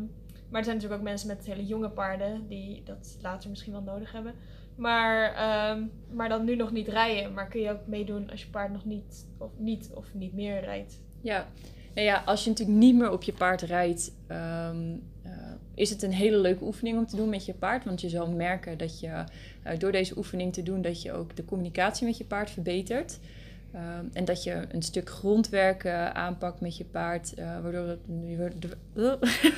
maar 0.49 0.59
er 0.59 0.63
zijn 0.63 0.75
natuurlijk 0.75 0.93
ook 0.93 1.07
mensen 1.07 1.27
met 1.27 1.45
hele 1.45 1.65
jonge 1.65 1.89
paarden 1.89 2.47
die 2.47 2.83
dat 2.83 3.17
later 3.21 3.49
misschien 3.49 3.71
wel 3.71 3.81
nodig 3.81 4.11
hebben. 4.11 4.33
Maar, 4.75 5.33
ehm, 5.33 5.83
maar 6.11 6.29
dan 6.29 6.45
nu 6.45 6.55
nog 6.55 6.71
niet 6.71 6.87
rijden. 6.87 7.33
Maar 7.33 7.47
kun 7.47 7.61
je 7.61 7.71
ook 7.71 7.87
meedoen 7.87 8.29
als 8.29 8.41
je 8.41 8.49
paard 8.49 8.71
nog 8.71 8.85
niet 8.85 9.27
of 9.37 9.51
niet, 9.57 9.91
of 9.93 10.13
niet 10.13 10.33
meer 10.33 10.59
rijdt. 10.59 11.01
Ja, 11.21 11.47
nou 11.93 12.07
ja, 12.07 12.23
als 12.25 12.43
je 12.43 12.49
natuurlijk 12.49 12.77
niet 12.77 12.95
meer 12.95 13.11
op 13.11 13.23
je 13.23 13.33
paard 13.33 13.61
rijdt, 13.61 14.11
ehm, 14.27 14.93
eh, 15.23 15.31
is 15.75 15.89
het 15.89 16.01
een 16.01 16.13
hele 16.13 16.37
leuke 16.37 16.63
oefening 16.63 16.97
om 16.97 17.05
te 17.05 17.15
doen 17.15 17.29
met 17.29 17.45
je 17.45 17.53
paard. 17.53 17.85
Want 17.85 18.01
je 18.01 18.09
zal 18.09 18.27
merken 18.27 18.77
dat 18.77 18.99
je 18.99 19.23
eh, 19.63 19.79
door 19.79 19.91
deze 19.91 20.17
oefening 20.17 20.53
te 20.53 20.63
doen, 20.63 20.81
dat 20.81 21.01
je 21.01 21.11
ook 21.11 21.35
de 21.35 21.45
communicatie 21.45 22.05
met 22.05 22.17
je 22.17 22.23
paard 22.23 22.49
verbetert. 22.49 23.19
Ehm, 23.73 24.05
en 24.13 24.25
dat 24.25 24.43
je 24.43 24.65
een 24.71 24.81
stuk 24.81 25.09
grondwerk 25.09 25.87
aanpakt 26.13 26.61
met 26.61 26.77
je 26.77 26.85
paard, 26.85 27.33
eh, 27.33 27.59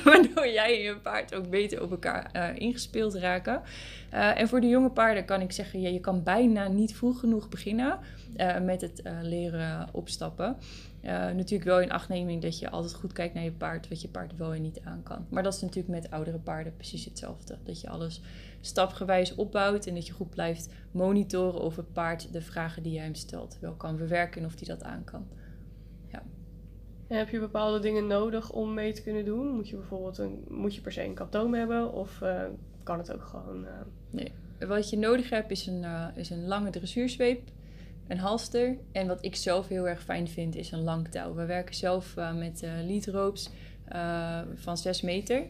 waardoor, 0.04 0.48
jij 0.48 0.76
en 0.76 0.82
je 0.82 0.96
paard 1.02 1.34
ook 1.34 1.50
beter 1.50 1.82
op 1.82 1.90
elkaar 1.90 2.30
eh, 2.32 2.48
ingespeeld 2.54 3.14
raken. 3.14 3.62
Eh, 4.10 4.40
en 4.40 4.48
voor 4.48 4.60
de 4.60 4.68
jonge 4.68 4.90
paarden 4.90 5.24
kan 5.24 5.40
ik 5.40 5.52
zeggen, 5.52 5.80
ja, 5.80 5.88
je 5.88 6.00
kan 6.00 6.22
bijna 6.22 6.68
niet 6.68 6.96
vroeg 6.96 7.20
genoeg 7.20 7.48
beginnen 7.48 7.98
met 8.62 8.80
het 8.80 9.02
leren 9.22 9.88
opstappen. 9.92 10.56
Natuurlijk 11.02 11.64
wel 11.64 11.80
in 11.80 11.92
achtneming 11.92 12.42
dat 12.42 12.58
je 12.58 12.70
altijd 12.70 12.94
goed 12.94 13.12
kijkt 13.12 13.34
naar 13.34 13.44
je 13.44 13.52
paard, 13.52 13.88
wat 13.88 14.00
je 14.00 14.08
paard 14.08 14.36
wel 14.36 14.54
en 14.54 14.62
niet 14.62 14.80
aan 14.84 15.02
kan. 15.02 15.26
Maar 15.28 15.42
dat 15.42 15.54
is 15.54 15.60
natuurlijk 15.60 15.88
met 15.88 16.10
oudere 16.10 16.38
paarden 16.38 16.76
precies 16.76 17.04
hetzelfde. 17.04 17.58
Dat 17.64 17.80
je 17.80 17.88
alles 17.88 18.20
stapgewijs 18.66 19.34
opbouwt 19.34 19.86
en 19.86 19.94
dat 19.94 20.06
je 20.06 20.12
goed 20.12 20.30
blijft 20.30 20.68
monitoren 20.90 21.60
of 21.60 21.76
het 21.76 21.92
paard 21.92 22.32
de 22.32 22.40
vragen 22.40 22.82
die 22.82 22.92
jij 22.92 23.02
hem 23.04 23.14
stelt 23.14 23.58
wel 23.60 23.74
kan 23.74 23.96
verwerken 23.96 24.40
en 24.40 24.46
of 24.46 24.54
hij 24.58 24.68
dat 24.68 24.82
aan 24.82 25.04
kan. 25.04 25.26
En 27.06 27.18
heb 27.18 27.28
je 27.28 27.38
bepaalde 27.38 27.78
dingen 27.80 28.06
nodig 28.06 28.52
om 28.52 28.74
mee 28.74 28.92
te 28.92 29.02
kunnen 29.02 29.24
doen? 29.24 29.54
Moet 29.54 29.68
je 29.68 29.76
bijvoorbeeld 29.76 30.18
een, 30.18 30.44
moet 30.48 30.74
je 30.74 30.80
per 30.80 30.92
se 30.92 31.04
een 31.04 31.14
katoom 31.14 31.54
hebben? 31.54 31.92
Of 31.92 32.22
eh, 32.22 32.42
kan 32.82 32.98
het 32.98 33.12
ook 33.12 33.24
gewoon... 33.24 33.66
eh, 33.66 34.68
Wat 34.68 34.90
je 34.90 34.98
nodig 34.98 35.30
hebt 35.30 35.50
is 35.50 35.66
een, 35.66 35.84
eh, 35.84 36.06
is 36.14 36.30
een 36.30 36.46
lange 36.46 36.70
dressuurzweep, 36.70 37.48
een 38.08 38.18
halster. 38.18 38.76
En 38.92 39.06
wat 39.06 39.24
ik 39.24 39.36
zelf 39.36 39.68
heel 39.68 39.88
erg 39.88 40.02
fijn 40.02 40.28
vind 40.28 40.56
is 40.56 40.70
een 40.70 40.82
lang 40.84 41.08
touw. 41.08 41.34
We 41.34 41.44
werken 41.44 41.74
zelf 41.74 42.14
met 42.34 42.60
lead 42.86 43.06
ropes 43.06 43.50
van 44.54 44.76
6 44.76 45.00
meter. 45.02 45.42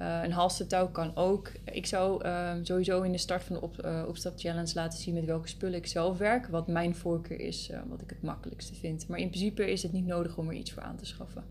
Eh, 0.00 0.20
een 0.22 0.32
halstertouw 0.32 0.88
kan 0.88 1.16
ook. 1.16 1.52
Ik 1.64 1.86
zou 1.86 2.24
eh, 2.24 2.52
sowieso 2.62 3.02
in 3.02 3.12
de 3.12 3.18
start 3.18 3.42
van 3.42 3.56
de 3.56 3.62
op, 3.62 3.78
eh, 3.78 4.04
opstap 4.08 4.32
challenge 4.36 4.72
laten 4.74 4.98
zien 4.98 5.14
met 5.14 5.24
welke 5.24 5.48
spullen 5.48 5.78
ik 5.78 5.86
zelf 5.86 6.18
werk. 6.18 6.46
Wat 6.46 6.66
mijn 6.66 6.94
voorkeur 6.94 7.40
is, 7.40 7.68
eh, 7.70 7.78
wat 7.88 8.00
ik 8.00 8.10
het 8.10 8.22
makkelijkste 8.22 8.74
vind. 8.74 9.08
Maar 9.08 9.18
in 9.18 9.28
principe 9.28 9.70
is 9.70 9.82
het 9.82 9.92
niet 9.92 10.06
nodig 10.06 10.36
om 10.36 10.48
er 10.48 10.54
iets 10.54 10.72
voor 10.72 10.82
aan 10.82 10.96
te 10.96 11.06
schaffen. 11.06 11.44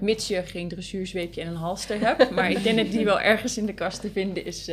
Mits 0.00 0.28
je 0.28 0.42
geen 0.42 0.68
dressuurzweepje 0.68 1.40
en 1.40 1.46
een 1.48 1.54
halster 1.54 2.00
hebt. 2.00 2.30
Maar 2.36 2.50
ik 2.50 2.62
denk 2.62 2.76
dat 2.76 2.90
die 2.90 3.04
wel 3.04 3.20
ergens 3.20 3.58
in 3.58 3.66
de 3.66 3.74
kast 3.74 4.00
te 4.00 4.10
vinden 4.10 4.44
is. 4.44 4.64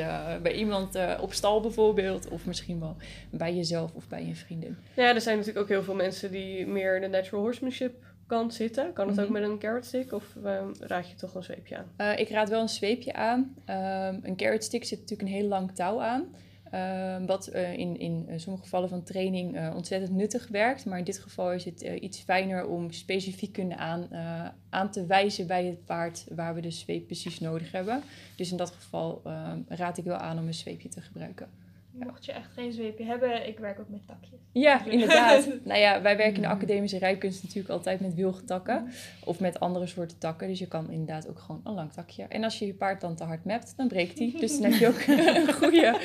bij 0.41 0.53
iemand 0.53 0.97
op 1.19 1.33
stal 1.33 1.61
bijvoorbeeld. 1.61 2.27
Of 2.27 2.45
misschien 2.45 2.79
wel 2.79 2.95
bij 3.29 3.55
jezelf 3.55 3.93
of 3.93 4.07
bij 4.07 4.21
een 4.21 4.35
vriendin. 4.35 4.77
Ja, 4.93 5.13
er 5.13 5.21
zijn 5.21 5.37
natuurlijk 5.37 5.63
ook 5.63 5.71
heel 5.71 5.83
veel 5.83 5.95
mensen 5.95 6.31
die 6.31 6.67
meer 6.67 7.01
de 7.01 7.07
natural 7.07 7.43
horsemanship 7.43 7.93
kant 8.27 8.53
zitten. 8.53 8.93
Kan 8.93 9.07
het 9.07 9.19
ook 9.19 9.29
Mhm. 9.29 9.33
met 9.41 9.43
een 9.49 9.59
carrot 9.59 9.85
stick 9.85 10.11
of 10.11 10.35
eh, 10.43 10.61
raad 10.79 11.09
je 11.09 11.15
toch 11.15 11.35
een 11.35 11.43
zweepje 11.43 11.77
aan? 11.77 11.85
Eh, 11.95 12.19
ik 12.19 12.29
raad 12.29 12.49
wel 12.49 12.61
een 12.61 12.69
zweepje 12.69 13.13
aan. 13.13 13.55
Ehm, 13.65 14.19
een 14.21 14.35
carrot 14.35 14.63
stick 14.63 14.83
zit 14.85 14.99
natuurlijk 14.99 15.29
een 15.29 15.35
heel 15.35 15.47
lang 15.47 15.71
touw 15.71 16.01
aan. 16.01 16.25
Ehm, 16.71 17.25
wat 17.25 17.47
eh, 17.47 17.73
in, 17.77 17.99
in 17.99 18.25
eh, 18.27 18.37
sommige 18.37 18.63
gevallen 18.63 18.89
van 18.89 19.03
training 19.03 19.73
ontzettend 19.75 20.11
nuttig 20.11 20.47
werkt. 20.47 20.85
Maar 20.85 20.97
in 20.97 21.03
dit 21.03 21.19
geval 21.19 21.51
is 21.53 21.65
het 21.65 21.81
iets 21.81 22.19
fijner 22.19 22.67
om 22.67 22.91
specifiek 22.91 23.53
kunnen 23.53 23.77
aan, 23.77 24.07
aan 24.69 24.91
te 24.91 25.05
wijzen 25.05 25.47
bij 25.47 25.65
het 25.65 25.85
paard 25.85 26.25
waar 26.35 26.55
we 26.55 26.61
de 26.61 26.71
zweep 26.71 27.05
precies 27.05 27.39
nodig 27.39 27.71
hebben. 27.71 28.01
Dus 28.35 28.51
in 28.51 28.57
dat 28.57 28.71
geval 28.71 29.21
ehm, 29.23 29.59
raad 29.67 29.97
ik 29.97 30.03
wel 30.03 30.15
aan 30.17 30.39
om 30.39 30.47
een 30.47 30.53
zweepje 30.53 30.89
te 30.89 31.01
gebruiken. 31.01 31.47
Mocht 31.93 32.25
je 32.25 32.31
echt 32.31 32.51
geen 32.53 32.73
zweepje 32.73 33.03
hebben, 33.03 33.47
ik 33.47 33.59
werk 33.59 33.79
ook 33.79 33.89
met 33.89 34.07
takjes. 34.07 34.39
Ja, 34.51 34.85
inderdaad. 34.85 35.47
nou 35.63 35.79
ja, 35.79 36.01
wij 36.01 36.17
werken 36.17 36.35
in 36.35 36.41
de 36.41 36.47
academische 36.47 36.97
rijkunst 36.97 37.43
natuurlijk 37.43 37.69
altijd 37.69 37.99
met 37.99 38.13
wilgetakken. 38.13 38.91
Of 39.25 39.39
met 39.39 39.59
andere 39.59 39.87
soorten 39.87 40.17
takken. 40.17 40.47
Dus 40.47 40.59
je 40.59 40.67
kan 40.67 40.91
inderdaad 40.91 41.27
ook 41.27 41.39
gewoon 41.39 41.61
een 41.63 41.73
lang 41.73 41.91
takje. 41.91 42.23
En 42.23 42.43
als 42.43 42.59
je 42.59 42.65
je 42.65 42.73
paard 42.73 43.01
dan 43.01 43.15
te 43.15 43.23
hard 43.23 43.45
mept, 43.45 43.73
dan 43.77 43.87
breekt 43.87 44.19
hij. 44.19 44.35
Dus 44.39 44.59
dan 44.59 44.71
heb 44.71 44.79
je 44.79 44.87
ook 44.87 45.01
een 45.47 45.53
goede, 45.53 45.99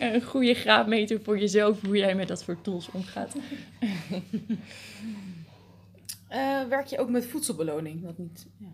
een 0.00 0.22
goede 0.22 0.54
graadmeter 0.54 1.20
voor 1.22 1.38
jezelf. 1.38 1.80
Hoe 1.80 1.96
jij 1.96 2.14
met 2.14 2.28
dat 2.28 2.40
soort 2.40 2.64
tools 2.64 2.90
omgaat. 2.90 3.34
Eh, 6.28 6.62
werk 6.68 6.86
je 6.86 6.98
ook 6.98 7.10
met 7.10 7.26
voedselbeloning? 7.26 8.02
Dat 8.02 8.18
niet. 8.18 8.46
Ja. 8.58 8.66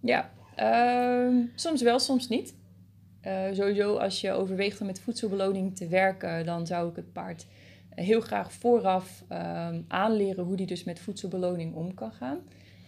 Ja, 0.00 0.30
ehm, 0.54 1.36
soms 1.54 1.82
wel, 1.82 1.98
soms 1.98 2.28
niet. 2.28 2.54
Eh, 3.24 3.44
sowieso 3.52 3.96
als 3.96 4.20
je 4.20 4.32
overweegt 4.32 4.80
om 4.80 4.86
met 4.86 5.00
voedselbeloning 5.00 5.76
te 5.76 5.88
werken, 5.88 6.46
dan 6.46 6.66
zou 6.66 6.90
ik 6.90 6.96
het 6.96 7.12
paard 7.12 7.46
heel 7.94 8.20
graag 8.20 8.52
vooraf 8.52 9.24
ehm, 9.28 9.80
aanleren 9.88 10.44
hoe 10.44 10.56
die 10.56 10.66
dus 10.66 10.84
met 10.84 11.00
voedselbeloning 11.00 11.74
om 11.74 11.94
kan 11.94 12.12
gaan. 12.12 12.38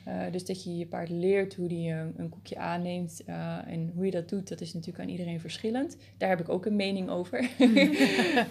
Eh, 0.07 0.33
dus 0.33 0.45
dat 0.45 0.65
je 0.65 0.77
je 0.77 0.87
paard 0.87 1.09
leert 1.09 1.55
hoe 1.55 1.69
die 1.69 1.91
eh, 1.91 2.01
een 2.17 2.29
koekje 2.29 2.59
aanneemt 2.59 3.23
eh, 3.25 3.59
en 3.67 3.93
hoe 3.95 4.05
je 4.05 4.11
dat 4.11 4.29
doet, 4.29 4.49
dat 4.49 4.61
is 4.61 4.75
natuurlijk 4.75 5.05
aan 5.05 5.11
iedereen 5.11 5.41
verschillend. 5.41 5.97
Daar 6.17 6.29
heb 6.29 6.41
ik 6.41 6.49
ook 6.49 6.67
een 6.67 6.77
mening 6.77 7.09
over. 7.09 7.39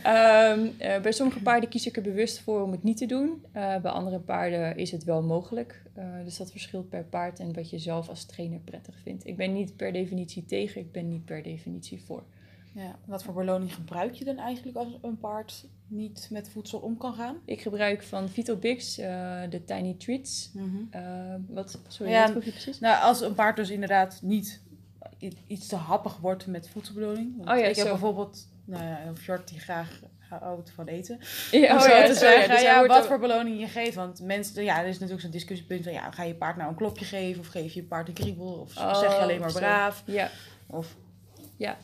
Ehm, 0.03 0.67
eh, 0.77 1.01
bij 1.01 1.11
sommige 1.11 1.41
paarden 1.41 1.69
kies 1.69 1.87
ik 1.87 1.95
er 1.95 2.01
bewust 2.01 2.39
voor 2.39 2.61
om 2.61 2.71
het 2.71 2.83
niet 2.83 2.97
te 2.97 3.05
doen. 3.05 3.43
Bij 3.51 3.91
andere 3.91 4.19
paarden 4.19 4.77
is 4.77 4.91
het 4.91 5.03
wel 5.03 5.23
mogelijk. 5.23 5.81
Dus 6.23 6.37
dat 6.37 6.51
verschilt 6.51 6.89
per 6.89 7.03
paard 7.03 7.39
en 7.39 7.53
wat 7.53 7.69
je 7.69 7.79
zelf 7.79 8.09
als 8.09 8.25
trainer 8.25 8.59
prettig 8.59 8.95
vindt. 9.03 9.27
Ik 9.27 9.37
ben 9.37 9.53
niet 9.53 9.75
per 9.75 9.91
definitie 9.91 10.45
tegen, 10.45 10.81
ik 10.81 10.91
ben 10.91 11.07
niet 11.07 11.25
per 11.25 11.43
definitie 11.43 12.01
voor. 12.03 12.23
Ja. 12.75 12.95
Wat 13.05 13.23
voor 13.23 13.33
beloning 13.33 13.73
gebruik 13.73 14.13
je 14.13 14.25
dan 14.25 14.37
eigenlijk 14.37 14.77
als 14.77 14.87
een 15.01 15.17
paard 15.17 15.65
niet 15.87 16.27
met 16.31 16.49
voedsel 16.49 16.79
om 16.79 16.97
kan 16.97 17.13
gaan? 17.13 17.37
Ik 17.45 17.61
gebruik 17.61 18.03
van 18.03 18.29
Vitalbix 18.29 18.97
eh 18.97 19.41
de 19.49 19.63
Tiny 19.63 19.95
Treats. 19.97 20.51
Eh, 20.89 21.01
wat, 21.47 21.79
sorry, 21.87 22.11
Ja, 22.11 22.33
wat 22.33 22.45
je 22.45 22.51
precies? 22.51 22.79
Nou, 22.79 23.01
als 23.01 23.21
een 23.21 23.33
paard 23.33 23.55
dus 23.55 23.69
inderdaad 23.69 24.19
niet 24.21 24.61
iets 25.47 25.67
te 25.67 25.75
happig 25.75 26.17
wordt 26.17 26.47
met 26.47 26.69
voedselbeloning. 26.69 27.37
Want 27.37 27.49
Oh 27.49 27.57
ja, 27.57 27.65
ik 27.65 27.75
heb 27.75 27.87
bijvoorbeeld 27.87 28.47
nou 28.65 28.83
ja, 28.83 29.05
een 29.05 29.17
fjord 29.17 29.47
die 29.47 29.59
graag 29.59 30.01
houdt 30.29 30.71
van 30.71 30.85
eten. 30.85 31.19
Ja, 31.51 31.77
oh 31.81 31.87
ja, 31.87 32.05
te 32.05 32.13
zo, 32.13 32.19
zeggen, 32.19 32.41
ja, 32.41 32.53
dus 32.53 32.61
ja, 32.61 32.85
wat 32.85 33.05
voor 33.05 33.19
beloning 33.19 33.59
je 33.59 33.67
geeft. 33.67 33.95
Want 33.95 34.21
mensen, 34.21 34.63
ja, 34.63 34.79
er 34.79 34.85
is 34.87 34.93
natuurlijk 34.93 35.21
zo'n 35.21 35.31
discussiepunt 35.31 35.83
van, 35.83 35.93
ja, 35.93 36.11
ga 36.11 36.23
je 36.23 36.35
paard 36.35 36.57
nou 36.57 36.69
een 36.69 36.75
klopje 36.75 37.05
geven? 37.05 37.39
Of 37.41 37.47
geef 37.47 37.73
je 37.73 37.81
je 37.81 37.87
paard 37.87 38.07
een 38.07 38.13
kriebel? 38.13 38.53
Of 38.53 38.77
Oh, 38.77 38.99
zeg 38.99 39.11
je 39.11 39.17
alleen 39.21 39.39
maar 39.39 39.51
braaf? 39.51 40.03
Ja, 40.05 40.29
Of, 40.67 40.95
Ehm, 41.57 41.75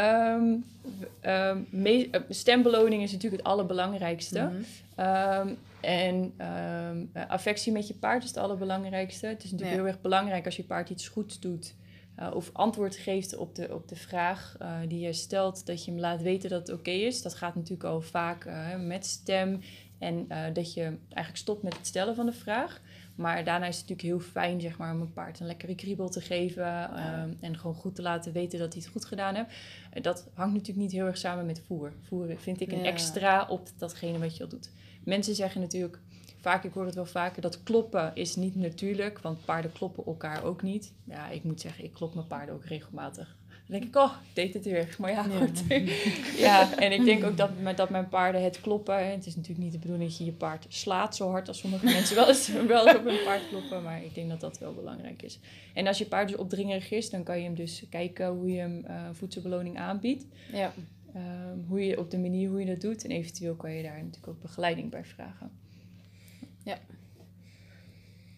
ehm, 0.00 1.58
me- 1.70 2.08
eh, 2.10 2.20
stembeloning 2.28 3.02
is 3.02 3.12
natuurlijk 3.12 3.42
het 3.42 3.50
allerbelangrijkste. 3.52 4.40
Mhm. 4.42 4.62
Ehm, 4.94 5.48
en 5.80 6.32
ehm, 6.36 7.04
eh, 7.12 7.28
affectie 7.28 7.72
met 7.72 7.88
je 7.88 7.94
paard 7.94 8.22
is 8.22 8.28
het 8.28 8.38
allerbelangrijkste. 8.38 9.26
Het 9.26 9.44
is 9.44 9.50
natuurlijk 9.50 9.70
Ja. 9.78 9.82
heel 9.82 9.92
erg 9.92 10.00
belangrijk 10.00 10.44
als 10.44 10.56
je 10.56 10.64
paard 10.64 10.90
iets 10.90 11.08
goeds 11.08 11.40
doet. 11.40 11.74
eh, 12.14 12.30
of 12.34 12.50
antwoord 12.52 12.96
geeft 12.96 13.36
op 13.36 13.54
de, 13.54 13.74
op 13.74 13.88
de 13.88 13.96
vraag 13.96 14.56
die 14.88 15.00
je 15.00 15.12
stelt, 15.12 15.66
dat 15.66 15.84
je 15.84 15.90
hem 15.90 16.00
laat 16.00 16.22
weten 16.22 16.50
dat 16.50 16.66
het 16.68 16.76
oké 16.78 16.90
is. 16.90 17.22
Dat 17.22 17.34
gaat 17.34 17.54
natuurlijk 17.54 17.84
al 17.84 18.00
vaak 18.00 18.48
met 18.78 19.06
stem. 19.06 19.60
En 19.98 20.26
dat 20.52 20.74
je 20.74 20.82
eigenlijk 20.82 21.36
stopt 21.36 21.62
met 21.62 21.76
het 21.76 21.86
stellen 21.86 22.14
van 22.14 22.26
de 22.26 22.32
vraag. 22.32 22.80
Maar 23.14 23.44
daarna 23.44 23.66
is 23.66 23.78
het 23.78 23.88
natuurlijk 23.88 24.08
heel 24.22 24.30
fijn 24.30 24.60
zeg 24.60 24.78
maar, 24.78 24.94
om 24.94 25.00
een 25.00 25.12
paard 25.12 25.40
een 25.40 25.46
lekkere 25.46 25.74
kriebel 25.74 26.08
te 26.08 26.20
geven. 26.20 26.64
ehm, 26.64 27.32
en 27.40 27.58
gewoon 27.58 27.74
goed 27.76 27.94
te 27.94 28.02
laten 28.02 28.32
weten 28.32 28.58
dat 28.58 28.72
hij 28.72 28.82
het 28.82 28.92
goed 28.92 29.04
gedaan 29.04 29.34
heeft. 29.34 29.48
Eh, 29.90 30.02
Dat 30.02 30.28
hangt 30.34 30.52
natuurlijk 30.52 30.78
niet 30.80 30.92
heel 30.92 31.06
erg 31.06 31.16
samen 31.18 31.46
met 31.46 31.62
voer. 31.66 31.92
Voeren 32.02 32.40
vind 32.40 32.60
ik 32.60 32.72
een 32.72 32.78
Ja. 32.78 32.84
extra 32.84 33.46
op 33.48 33.68
datgene 33.78 34.18
wat 34.18 34.36
je 34.36 34.42
al 34.42 34.48
doet. 34.48 34.70
Mensen 35.04 35.34
zeggen 35.34 35.60
natuurlijk 35.60 35.98
vaak, 36.40 36.64
ik 36.64 36.72
hoor 36.72 36.84
het 36.86 36.94
wel 36.94 37.06
vaker, 37.06 37.42
dat 37.42 37.62
kloppen 37.62 38.10
is 38.14 38.36
niet 38.36 38.54
natuurlijk. 38.56 39.18
Want 39.18 39.44
paarden 39.44 39.72
kloppen 39.72 40.04
elkaar 40.06 40.44
ook 40.44 40.62
niet. 40.62 40.92
Ja, 41.04 41.28
ik 41.28 41.44
moet 41.44 41.60
zeggen, 41.60 41.84
ik 41.84 41.92
klop 41.92 42.14
mijn 42.14 42.26
paarden 42.26 42.54
ook 42.54 42.64
regelmatig. 42.64 43.36
Dan 43.66 43.78
denk 43.80 43.84
ik, 43.94 43.96
oh, 43.96 44.12
ik 44.28 44.34
deed 44.34 44.54
het 44.54 44.64
weer. 44.64 44.96
Maar 44.98 45.10
ja, 45.10 45.26
Ja. 45.26 45.36
goed. 45.38 45.62
ja, 46.46 46.76
en 46.78 46.92
ik 46.92 47.04
denk 47.04 47.24
ook 47.24 47.36
dat, 47.36 47.50
met- 47.60 47.76
dat 47.76 47.90
mijn 47.90 48.08
paarden 48.08 48.42
het 48.42 48.60
kloppen... 48.60 48.96
hè, 48.96 49.02
Het 49.10 49.26
is 49.26 49.36
natuurlijk 49.36 49.62
niet 49.64 49.72
de 49.72 49.78
bedoeling 49.78 50.08
dat 50.08 50.18
je 50.18 50.24
je 50.24 50.32
paard 50.32 50.66
slaat 50.68 51.16
zo 51.16 51.30
hard 51.30 51.48
als 51.48 51.58
sommige 51.58 51.84
mensen 51.96 52.16
wel 52.16 52.28
eens, 52.28 52.48
wel 52.48 52.86
eens 52.88 52.96
op 52.98 53.04
hun 53.04 53.22
paard 53.24 53.48
kloppen. 53.48 53.82
Maar 53.82 54.04
ik 54.04 54.14
denk 54.14 54.28
dat 54.28 54.40
dat 54.40 54.58
wel 54.58 54.74
belangrijk 54.74 55.22
is. 55.22 55.38
En 55.74 55.86
als 55.86 55.98
je 55.98 56.06
paard 56.06 56.28
dus 56.28 56.36
opdringerig 56.36 56.90
is, 56.90 57.10
dan 57.10 57.22
kan 57.22 57.38
je 57.38 57.44
hem 57.44 57.54
dus 57.54 57.84
kijken 57.90 58.28
hoe 58.28 58.50
je 58.52 58.58
hem 58.58 58.84
eh, 58.84 58.94
voedselbeloning 59.12 59.78
aanbiedt. 59.78 60.24
ja. 60.52 60.72
Ehm, 61.14 61.58
hoe 61.68 61.84
je 61.86 61.98
op 61.98 62.10
de 62.10 62.18
manier 62.18 62.48
hoe 62.50 62.60
je 62.60 62.66
dat 62.66 62.80
doet. 62.80 63.04
En 63.04 63.10
eventueel 63.10 63.54
kan 63.54 63.72
je 63.72 63.82
daar 63.82 63.96
natuurlijk 63.96 64.28
ook 64.28 64.40
begeleiding 64.42 64.90
bij 64.90 65.04
vragen. 65.04 65.50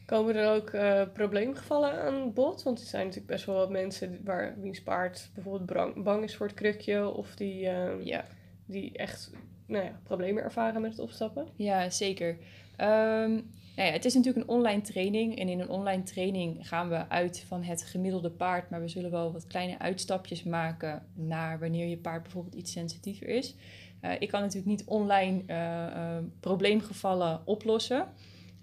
Komen 0.06 0.36
er 0.36 0.54
ook 0.54 0.70
eh, 0.70 1.02
probleemgevallen 1.12 2.02
aan 2.02 2.32
bod? 2.32 2.62
Want 2.62 2.80
er 2.80 2.86
zijn 2.86 3.04
natuurlijk 3.04 3.32
best 3.32 3.44
wel 3.44 3.56
wat 3.56 3.70
mensen 3.70 4.20
waar, 4.24 4.54
wiens 4.60 4.82
paard 4.82 5.30
bijvoorbeeld 5.34 5.66
bang, 5.66 6.02
bang 6.02 6.24
is 6.24 6.36
voor 6.36 6.46
het 6.46 6.54
krukje. 6.54 7.08
Of 7.08 7.34
die, 7.34 7.68
eh, 7.68 8.04
Ja, 8.04 8.24
die 8.66 8.92
echt 8.92 9.30
nou 9.66 9.84
ja, 9.84 10.00
problemen 10.02 10.42
ervaren 10.42 10.80
met 10.80 10.90
het 10.90 11.00
opstappen. 11.00 11.46
ja 11.56 11.90
zeker. 11.90 12.38
Ehm, 12.76 13.30
nou 13.76 13.88
ja, 13.88 13.92
het 13.92 14.04
is 14.04 14.14
natuurlijk 14.14 14.48
een 14.48 14.54
online 14.56 14.80
training. 14.80 15.38
En 15.38 15.48
in 15.48 15.60
een 15.60 15.68
online 15.68 16.02
training 16.02 16.68
gaan 16.68 16.88
we 16.88 17.08
uit 17.08 17.44
van 17.48 17.62
het 17.62 17.82
gemiddelde 17.82 18.30
paard. 18.30 18.70
Maar 18.70 18.80
we 18.80 18.88
zullen 18.88 19.10
wel 19.10 19.32
wat 19.32 19.46
kleine 19.46 19.78
uitstapjes 19.78 20.42
maken 20.42 21.06
naar 21.14 21.58
wanneer 21.58 21.86
je 21.86 21.98
paard 21.98 22.22
bijvoorbeeld 22.22 22.54
iets 22.54 22.72
sensitiever 22.72 23.28
is. 23.28 23.54
Eh, 24.00 24.12
ik 24.18 24.28
kan 24.28 24.40
natuurlijk 24.40 24.66
niet 24.66 24.84
online 24.84 25.42
eh, 25.46 26.18
probleemgevallen 26.40 27.40
oplossen. 27.44 28.06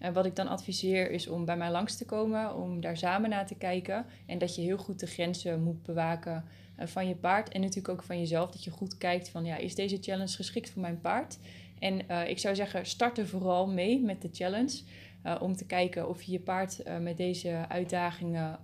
En 0.03 0.13
wat 0.13 0.25
ik 0.25 0.35
dan 0.35 0.47
adviseer 0.47 1.11
is 1.11 1.27
om 1.27 1.45
bij 1.45 1.57
mij 1.57 1.71
langs 1.71 1.97
te 1.97 2.05
komen, 2.05 2.55
om 2.55 2.81
daar 2.81 2.97
samen 2.97 3.29
naar 3.29 3.47
te 3.47 3.55
kijken. 3.55 4.05
En 4.25 4.37
dat 4.37 4.55
je 4.55 4.61
heel 4.61 4.77
goed 4.77 4.99
de 4.99 5.05
grenzen 5.05 5.63
moet 5.63 5.83
bewaken 5.83 6.43
eh, 6.75 6.87
van 6.87 7.07
je 7.07 7.15
paard. 7.15 7.49
En 7.49 7.61
natuurlijk 7.61 7.89
ook 7.89 8.03
van 8.03 8.19
jezelf, 8.19 8.51
dat 8.51 8.63
je 8.63 8.71
goed 8.71 8.97
kijkt 8.97 9.29
van, 9.29 9.45
ja, 9.45 9.57
is 9.57 9.75
deze 9.75 9.97
challenge 10.01 10.35
geschikt 10.35 10.69
voor 10.69 10.81
mijn 10.81 11.01
paard? 11.01 11.37
En 11.79 12.09
eh, 12.09 12.29
ik 12.29 12.39
zou 12.39 12.55
zeggen, 12.55 12.85
start 12.85 13.17
er 13.17 13.27
vooral 13.27 13.67
mee 13.67 13.99
met 13.99 14.21
de 14.21 14.29
challenge. 14.31 14.81
eh, 15.21 15.35
om 15.39 15.55
te 15.55 15.65
kijken 15.65 16.09
of 16.09 16.21
je 16.21 16.39
paard 16.39 16.83
met 17.01 17.17
deze 17.17 17.65
uitdagingen 17.67 18.59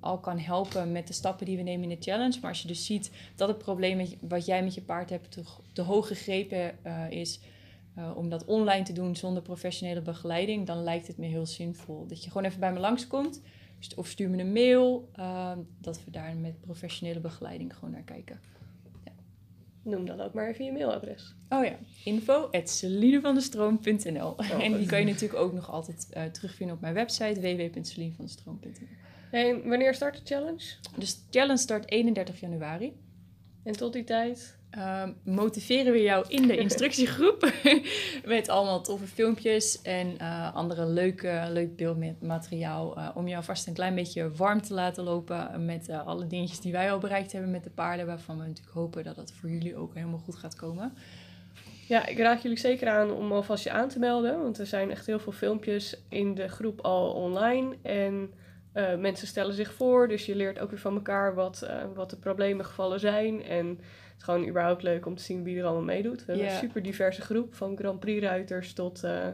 al 0.00 0.18
kan 0.18 0.38
helpen 0.38 0.92
met 0.92 1.06
de 1.06 1.12
stappen 1.12 1.46
die 1.46 1.56
we 1.56 1.62
nemen 1.62 1.90
in 1.90 1.96
de 1.98 2.04
challenge. 2.04 2.38
Maar 2.40 2.50
als 2.50 2.62
je 2.62 2.68
dus 2.68 2.86
ziet 2.86 3.10
dat 3.36 3.48
het 3.48 3.58
probleem 3.58 4.08
wat 4.20 4.46
jij 4.46 4.62
met 4.62 4.74
je 4.74 4.82
paard 4.82 5.10
hebt 5.10 5.30
te, 5.30 5.42
te 5.72 5.82
hoog 5.82 6.06
gegrepen 6.06 6.72
is, 7.10 7.40
eh, 7.94 8.16
om 8.16 8.28
dat 8.28 8.44
online 8.44 8.84
te 8.84 8.92
doen 8.92 9.16
zonder 9.16 9.42
professionele 9.42 10.02
begeleiding, 10.02 10.66
dan 10.66 10.82
lijkt 10.82 11.06
het 11.06 11.16
me 11.16 11.26
heel 11.26 11.46
zinvol. 11.46 12.06
Dat 12.06 12.24
je 12.24 12.30
gewoon 12.30 12.46
even 12.46 12.60
bij 12.60 12.72
me 12.72 12.78
langskomt. 12.78 13.40
Of 13.96 14.06
stuur 14.06 14.30
me 14.30 14.38
een 14.38 14.52
mail, 14.52 15.08
ehm, 15.12 15.58
dat 15.80 16.04
we 16.04 16.10
daar 16.10 16.36
met 16.36 16.60
professionele 16.60 17.20
begeleiding 17.20 17.74
gewoon 17.74 17.90
naar 17.90 18.02
kijken. 18.02 18.40
Noem 19.82 20.06
dan 20.06 20.20
ook 20.20 20.32
maar 20.32 20.48
even 20.48 20.64
je 20.64 20.72
mailadres. 20.72 21.34
Oh 21.48 21.64
ja, 21.64 21.76
info 22.04 22.48
at 22.50 22.70
celinevandestroom.nl. 22.70 24.36
en 24.60 24.76
die 24.76 24.86
kan 24.86 24.98
je 24.98 25.04
natuurlijk 25.04 25.40
ook 25.40 25.52
nog 25.52 25.70
altijd 25.70 26.08
eh, 26.10 26.24
terugvinden 26.24 26.76
op 26.76 26.82
mijn 26.82 26.94
website 26.94 27.40
www.celinevandestroom.nl. 27.40 28.86
En 29.30 29.68
wanneer 29.68 29.94
start 29.94 30.16
de 30.16 30.34
challenge? 30.34 30.74
Dus 30.96 31.14
de 31.14 31.22
challenge 31.30 31.60
start 31.60 31.90
31 31.90 32.40
januari. 32.40 32.92
En 33.62 33.72
tot 33.72 33.92
die 33.92 34.04
tijd? 34.04 34.56
Ehm, 34.72 35.12
motiveren 35.24 35.92
we 35.92 36.02
jou 36.02 36.24
in 36.28 36.46
de 36.46 36.56
instructiegroep 36.66 37.52
met 38.24 38.48
allemaal 38.48 38.82
toffe 38.82 39.06
filmpjes 39.06 39.82
en 39.82 40.18
eh, 40.18 40.54
andere 40.54 40.86
leuke, 40.86 41.46
leuk 41.50 41.76
beeldmateriaal 41.76 42.96
eh, 42.96 43.08
om 43.14 43.28
jou 43.28 43.44
vast 43.44 43.66
een 43.66 43.74
klein 43.74 43.94
beetje 43.94 44.30
warm 44.30 44.62
te 44.62 44.74
laten 44.74 45.04
lopen 45.04 45.64
met 45.64 45.88
eh, 45.88 46.06
alle 46.06 46.26
dingetjes 46.26 46.60
die 46.60 46.72
wij 46.72 46.92
al 46.92 46.98
bereikt 46.98 47.32
hebben 47.32 47.50
met 47.50 47.64
de 47.64 47.70
paarden, 47.70 48.06
waarvan 48.06 48.38
we 48.38 48.46
natuurlijk 48.46 48.74
hopen 48.74 49.04
dat 49.04 49.16
dat 49.16 49.32
voor 49.32 49.50
jullie 49.50 49.76
ook 49.76 49.94
helemaal 49.94 50.18
goed 50.18 50.36
gaat 50.36 50.54
komen. 50.56 50.92
Ja, 51.88 52.06
ik 52.06 52.18
raad 52.18 52.42
jullie 52.42 52.58
zeker 52.58 52.88
aan 52.88 53.10
om 53.10 53.32
alvast 53.32 53.64
je 53.64 53.70
aan 53.70 53.88
te 53.88 53.98
melden. 53.98 54.42
Want 54.42 54.58
er 54.58 54.66
zijn 54.66 54.90
echt 54.90 55.06
heel 55.06 55.18
veel 55.18 55.32
filmpjes 55.32 56.02
in 56.08 56.34
de 56.34 56.48
groep 56.48 56.80
al 56.80 57.12
online. 57.12 57.76
En 57.82 58.32
mensen 58.98 59.26
stellen 59.26 59.54
zich 59.54 59.72
voor. 59.72 60.08
Dus 60.08 60.26
je 60.26 60.36
leert 60.36 60.58
ook 60.58 60.70
weer 60.70 60.78
van 60.78 60.94
elkaar 60.94 61.34
wat, 61.34 61.62
eh, 61.62 61.84
wat 61.94 62.10
de 62.10 62.16
problemengevallen 62.16 63.00
zijn. 63.00 63.44
En 63.44 63.80
is 64.22 64.28
gewoon 64.28 64.48
überhaupt 64.48 64.82
leuk 64.82 65.06
om 65.06 65.16
te 65.16 65.22
zien 65.22 65.42
wie 65.42 65.58
er 65.58 65.64
allemaal 65.64 65.82
meedoet. 65.82 66.24
We 66.24 66.32
hebben 66.32 66.50
een 66.50 66.58
super 66.58 66.82
diverse 66.82 67.20
groep. 67.20 67.54
Van 67.54 67.76
Grand 67.76 68.00
Prix 68.00 68.22
ruiters 68.22 68.72
tot 68.72 69.04
eh, 69.04 69.28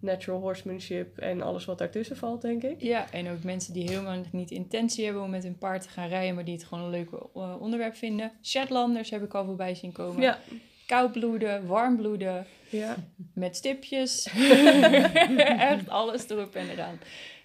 natural 0.00 0.40
horsemanship. 0.40 1.18
En 1.18 1.42
alles 1.42 1.64
wat 1.64 1.78
daartussen 1.78 2.16
valt, 2.16 2.42
denk 2.42 2.62
ik. 2.62 2.82
Ja, 2.82 3.10
en 3.10 3.30
ook 3.30 3.42
mensen 3.42 3.72
die 3.72 3.88
helemaal 3.88 4.22
niet 4.32 4.50
intentie 4.50 5.04
hebben 5.04 5.22
om 5.22 5.30
met 5.30 5.42
hun 5.42 5.58
paard 5.58 5.82
te 5.82 5.88
gaan 5.88 6.08
rijden, 6.08 6.34
maar 6.34 6.44
die 6.44 6.54
het 6.54 6.64
gewoon 6.64 6.84
een 6.84 6.90
leuk 6.90 7.10
eh, 7.34 7.56
onderwerp 7.60 7.94
vinden. 7.94 8.32
Shetlanders 8.42 9.10
heb 9.10 9.22
ik 9.22 9.34
al 9.34 9.44
voorbij 9.44 9.74
zien 9.74 9.92
komen. 9.92 10.22
Ja, 10.22 10.38
Koudbloeden, 10.86 11.66
warmbloeden, 11.66 12.46
ja. 12.68 12.96
met 13.34 13.56
stipjes. 13.56 14.28
echt 15.72 15.88
alles 15.88 16.28
erop 16.28 16.54
en 16.54 16.68
eraan. 16.68 16.98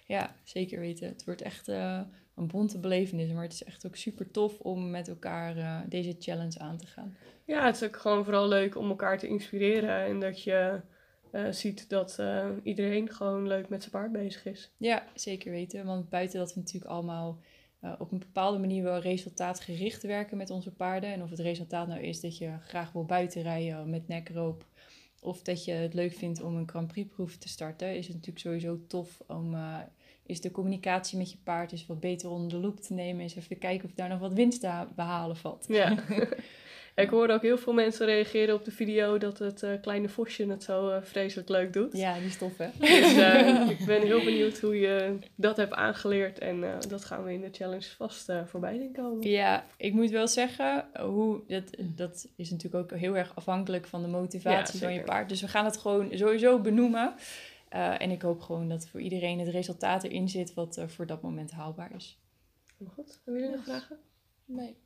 Ja, 0.06 0.34
zeker 0.44 0.80
weten. 0.80 1.08
Het 1.08 1.24
wordt 1.24 1.42
echt 1.42 1.68
eh, 1.68 2.00
een 2.38 2.46
bonte 2.46 2.78
belevenis, 2.78 3.32
maar 3.32 3.42
het 3.42 3.52
is 3.52 3.64
echt 3.64 3.86
ook 3.86 3.96
super 3.96 4.30
tof 4.30 4.60
om 4.60 4.90
met 4.90 5.08
elkaar 5.08 5.56
eh, 5.56 5.80
deze 5.88 6.16
challenge 6.18 6.58
aan 6.58 6.76
te 6.76 6.86
gaan. 6.86 7.16
ja, 7.44 7.66
het 7.66 7.74
is 7.74 7.84
ook 7.84 7.96
gewoon 7.96 8.24
vooral 8.24 8.48
leuk 8.48 8.76
om 8.76 8.88
elkaar 8.88 9.18
te 9.18 9.28
inspireren. 9.28 10.04
En 10.04 10.20
dat 10.20 10.42
je 10.42 10.80
eh, 11.30 11.50
ziet 11.50 11.88
dat 11.88 12.18
eh, 12.18 12.48
iedereen 12.62 13.10
gewoon 13.10 13.46
leuk 13.46 13.68
met 13.68 13.80
zijn 13.80 13.92
paard 13.92 14.12
bezig 14.12 14.44
is. 14.44 14.70
Ja, 14.76 15.04
zeker 15.14 15.50
weten. 15.50 15.84
Want 15.84 16.08
buiten 16.08 16.38
dat 16.38 16.54
we 16.54 16.60
natuurlijk 16.60 16.90
allemaal 16.90 17.38
op 17.98 18.12
een 18.12 18.18
bepaalde 18.18 18.58
manier 18.58 18.82
wel 18.82 18.98
resultaatgericht 18.98 20.02
werken 20.02 20.36
met 20.36 20.50
onze 20.50 20.72
paarden. 20.72 21.12
En 21.12 21.22
of 21.22 21.30
het 21.30 21.38
resultaat 21.38 21.88
nou 21.88 22.00
is 22.00 22.20
dat 22.20 22.38
je 22.38 22.56
graag 22.60 22.92
wil 22.92 23.04
buiten 23.04 23.42
rijden 23.42 23.90
met 23.90 24.08
nekroop. 24.08 24.66
Of 25.20 25.42
dat 25.42 25.64
je 25.64 25.72
het 25.72 25.94
leuk 25.94 26.12
vindt 26.12 26.42
om 26.42 26.56
een 26.56 26.68
Grand 26.68 26.86
Prix 26.88 27.14
proef 27.14 27.36
te 27.36 27.48
starten. 27.48 27.96
Is 27.96 28.06
het 28.06 28.14
natuurlijk 28.14 28.44
sowieso 28.44 28.80
tof 28.86 29.22
om 29.26 29.54
is 30.28 30.40
de 30.40 30.50
communicatie 30.50 31.18
met 31.18 31.30
je 31.30 31.36
paard 31.44 31.72
eens 31.72 31.86
wat 31.86 32.00
beter 32.00 32.30
onder 32.30 32.48
de 32.48 32.56
loep 32.56 32.80
te 32.80 32.92
nemen. 32.92 33.22
Eens 33.22 33.36
even 33.36 33.58
kijken 33.58 33.88
of 33.88 33.94
daar 33.94 34.08
nog 34.08 34.18
wat 34.18 34.32
winst 34.32 34.60
te 34.60 34.66
ha- 34.66 34.88
behalen 34.96 35.36
valt. 35.36 35.64
Ja. 35.68 35.94
ik 36.94 37.08
hoorde 37.08 37.32
ook 37.32 37.42
heel 37.42 37.58
veel 37.58 37.72
mensen 37.72 38.06
reageren 38.06 38.54
op 38.54 38.64
de 38.64 38.70
video 38.70 39.18
dat 39.18 39.38
het 39.38 39.62
eh, 39.62 39.70
kleine 39.82 40.08
vosje 40.08 40.46
het 40.46 40.62
zo 40.62 40.88
eh, 40.90 41.02
vreselijk 41.02 41.48
leuk 41.48 41.72
doet. 41.72 41.96
Ja, 41.96 42.14
die 42.14 42.26
is 42.26 42.36
tof 42.36 42.56
hè? 42.56 42.68
Dus 42.80 43.16
eh, 43.16 43.68
ik 43.78 43.86
ben 43.86 44.02
heel 44.02 44.24
benieuwd 44.24 44.58
hoe 44.58 44.80
je 44.80 45.18
dat 45.34 45.56
hebt 45.56 45.72
aangeleerd. 45.72 46.38
En 46.38 46.64
dat 46.88 47.04
gaan 47.04 47.24
we 47.24 47.32
in 47.32 47.40
de 47.40 47.48
challenge 47.52 47.88
vast 47.96 48.32
voorbij 48.46 48.76
zien 48.78 48.92
komen. 48.92 49.28
Ja, 49.30 49.64
ik 49.76 49.92
moet 49.92 50.10
wel 50.10 50.28
zeggen, 50.28 50.84
hoe, 51.00 51.40
dat, 51.46 51.64
dat 51.78 52.28
is 52.36 52.50
natuurlijk 52.50 52.92
ook 52.92 52.98
heel 52.98 53.16
erg 53.16 53.32
afhankelijk 53.34 53.86
van 53.86 54.02
de 54.02 54.08
motivatie 54.08 54.80
Ja, 54.80 54.86
van 54.86 54.94
je 54.94 55.02
paard. 55.02 55.28
Dus 55.28 55.40
we 55.40 55.48
gaan 55.48 55.64
het 55.64 55.76
gewoon 55.76 56.08
sowieso 56.12 56.58
benoemen. 56.58 57.14
Eh, 57.68 58.00
en 58.02 58.10
ik 58.10 58.22
hoop 58.22 58.40
gewoon 58.40 58.68
dat 58.68 58.88
voor 58.88 59.00
iedereen 59.00 59.38
het 59.38 59.48
resultaat 59.48 60.04
erin 60.04 60.28
zit 60.28 60.54
wat 60.54 60.76
eh, 60.76 60.86
voor 60.88 61.06
dat 61.06 61.22
moment 61.22 61.50
haalbaar 61.50 61.94
is. 61.94 62.18
Helemaal 62.76 62.94
goed. 63.04 63.20
Hebben 63.24 63.42
jullie 63.42 63.56
nog 63.56 63.64
vragen? 63.66 63.98
Nee. 64.44 64.76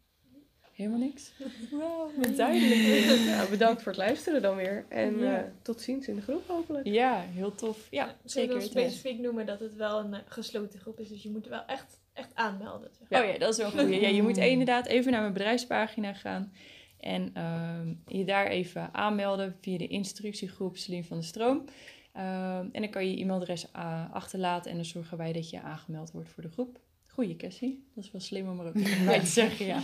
Helemaal 0.72 0.98
niks? 0.98 1.32
Wow, 1.70 2.10
wat 2.16 2.36
duidelijk. 2.36 3.20
Ja, 3.20 3.46
bedankt 3.50 3.82
voor 3.82 3.92
het 3.92 4.00
luisteren 4.00 4.42
dan 4.42 4.56
weer. 4.56 4.84
En 4.88 5.18
Ja. 5.18 5.38
eh, 5.42 5.44
tot 5.62 5.80
ziens 5.80 6.08
in 6.08 6.14
de 6.14 6.22
groep 6.22 6.46
hopelijk. 6.48 6.86
Ja, 6.86 7.20
heel 7.20 7.54
tof. 7.54 7.86
Ja, 7.90 8.06
we 8.22 8.28
zeker. 8.28 8.54
weten. 8.54 8.70
specifiek 8.70 9.18
noemen 9.18 9.46
dat 9.46 9.60
het 9.60 9.74
wel 9.74 9.98
een 9.98 10.14
eh, 10.14 10.20
gesloten 10.26 10.80
groep 10.80 11.00
is. 11.00 11.08
Dus 11.08 11.22
je 11.22 11.30
moet 11.30 11.46
wel 11.46 11.64
echt, 11.66 12.00
echt 12.12 12.34
aanmelden. 12.34 12.90
zeg. 13.08 13.20
Oh 13.22 13.26
ja, 13.32 13.38
dat 13.38 13.50
is 13.52 13.56
wel 13.56 13.70
goed. 13.70 13.94
Ja, 14.00 14.08
je 14.08 14.22
moet 14.22 14.36
inderdaad 14.36 14.86
even 14.86 15.12
naar 15.12 15.20
mijn 15.20 15.32
bedrijfspagina 15.32 16.12
gaan. 16.12 16.52
En 16.98 17.30
ehm, 17.34 17.94
je 18.16 18.24
daar 18.24 18.46
even 18.46 18.94
aanmelden 18.94 19.56
via 19.60 19.78
de 19.78 19.86
instructiegroep 19.86 20.76
Celine 20.76 21.04
van 21.04 21.18
de 21.18 21.24
Stroom. 21.24 21.64
Ehm, 22.12 22.66
en 22.72 22.80
dan 22.80 22.90
kan 22.90 23.04
je 23.06 23.16
je 23.16 23.22
e-mailadres 23.22 23.66
uh, 23.76 24.12
achterlaten 24.12 24.70
en 24.70 24.76
dan 24.76 24.86
zorgen 24.86 25.16
wij 25.16 25.32
dat 25.32 25.50
je 25.50 25.60
aangemeld 25.60 26.10
wordt 26.10 26.28
voor 26.28 26.42
de 26.42 26.48
groep. 26.48 26.80
Goeie, 27.06 27.36
Cassie. 27.36 27.88
Dat 27.94 28.04
is 28.04 28.10
wel 28.10 28.20
slim 28.20 28.48
om 28.48 28.60
er 28.60 28.66
ook 28.66 28.74
even 28.74 29.04
bij 29.06 29.20
te 29.20 29.26
zeggen, 29.26 29.66
ja. 29.66 29.80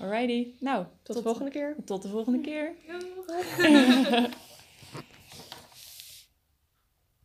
Alrighty. 0.00 0.46
Nou, 0.58 0.86
Tot, 1.02 1.16
de 1.16 1.22
volgende 1.22 1.50
keer. 1.50 1.76
Tot 1.84 2.02
de 2.02 2.08
volgende 2.08 2.40
keer. 2.40 2.74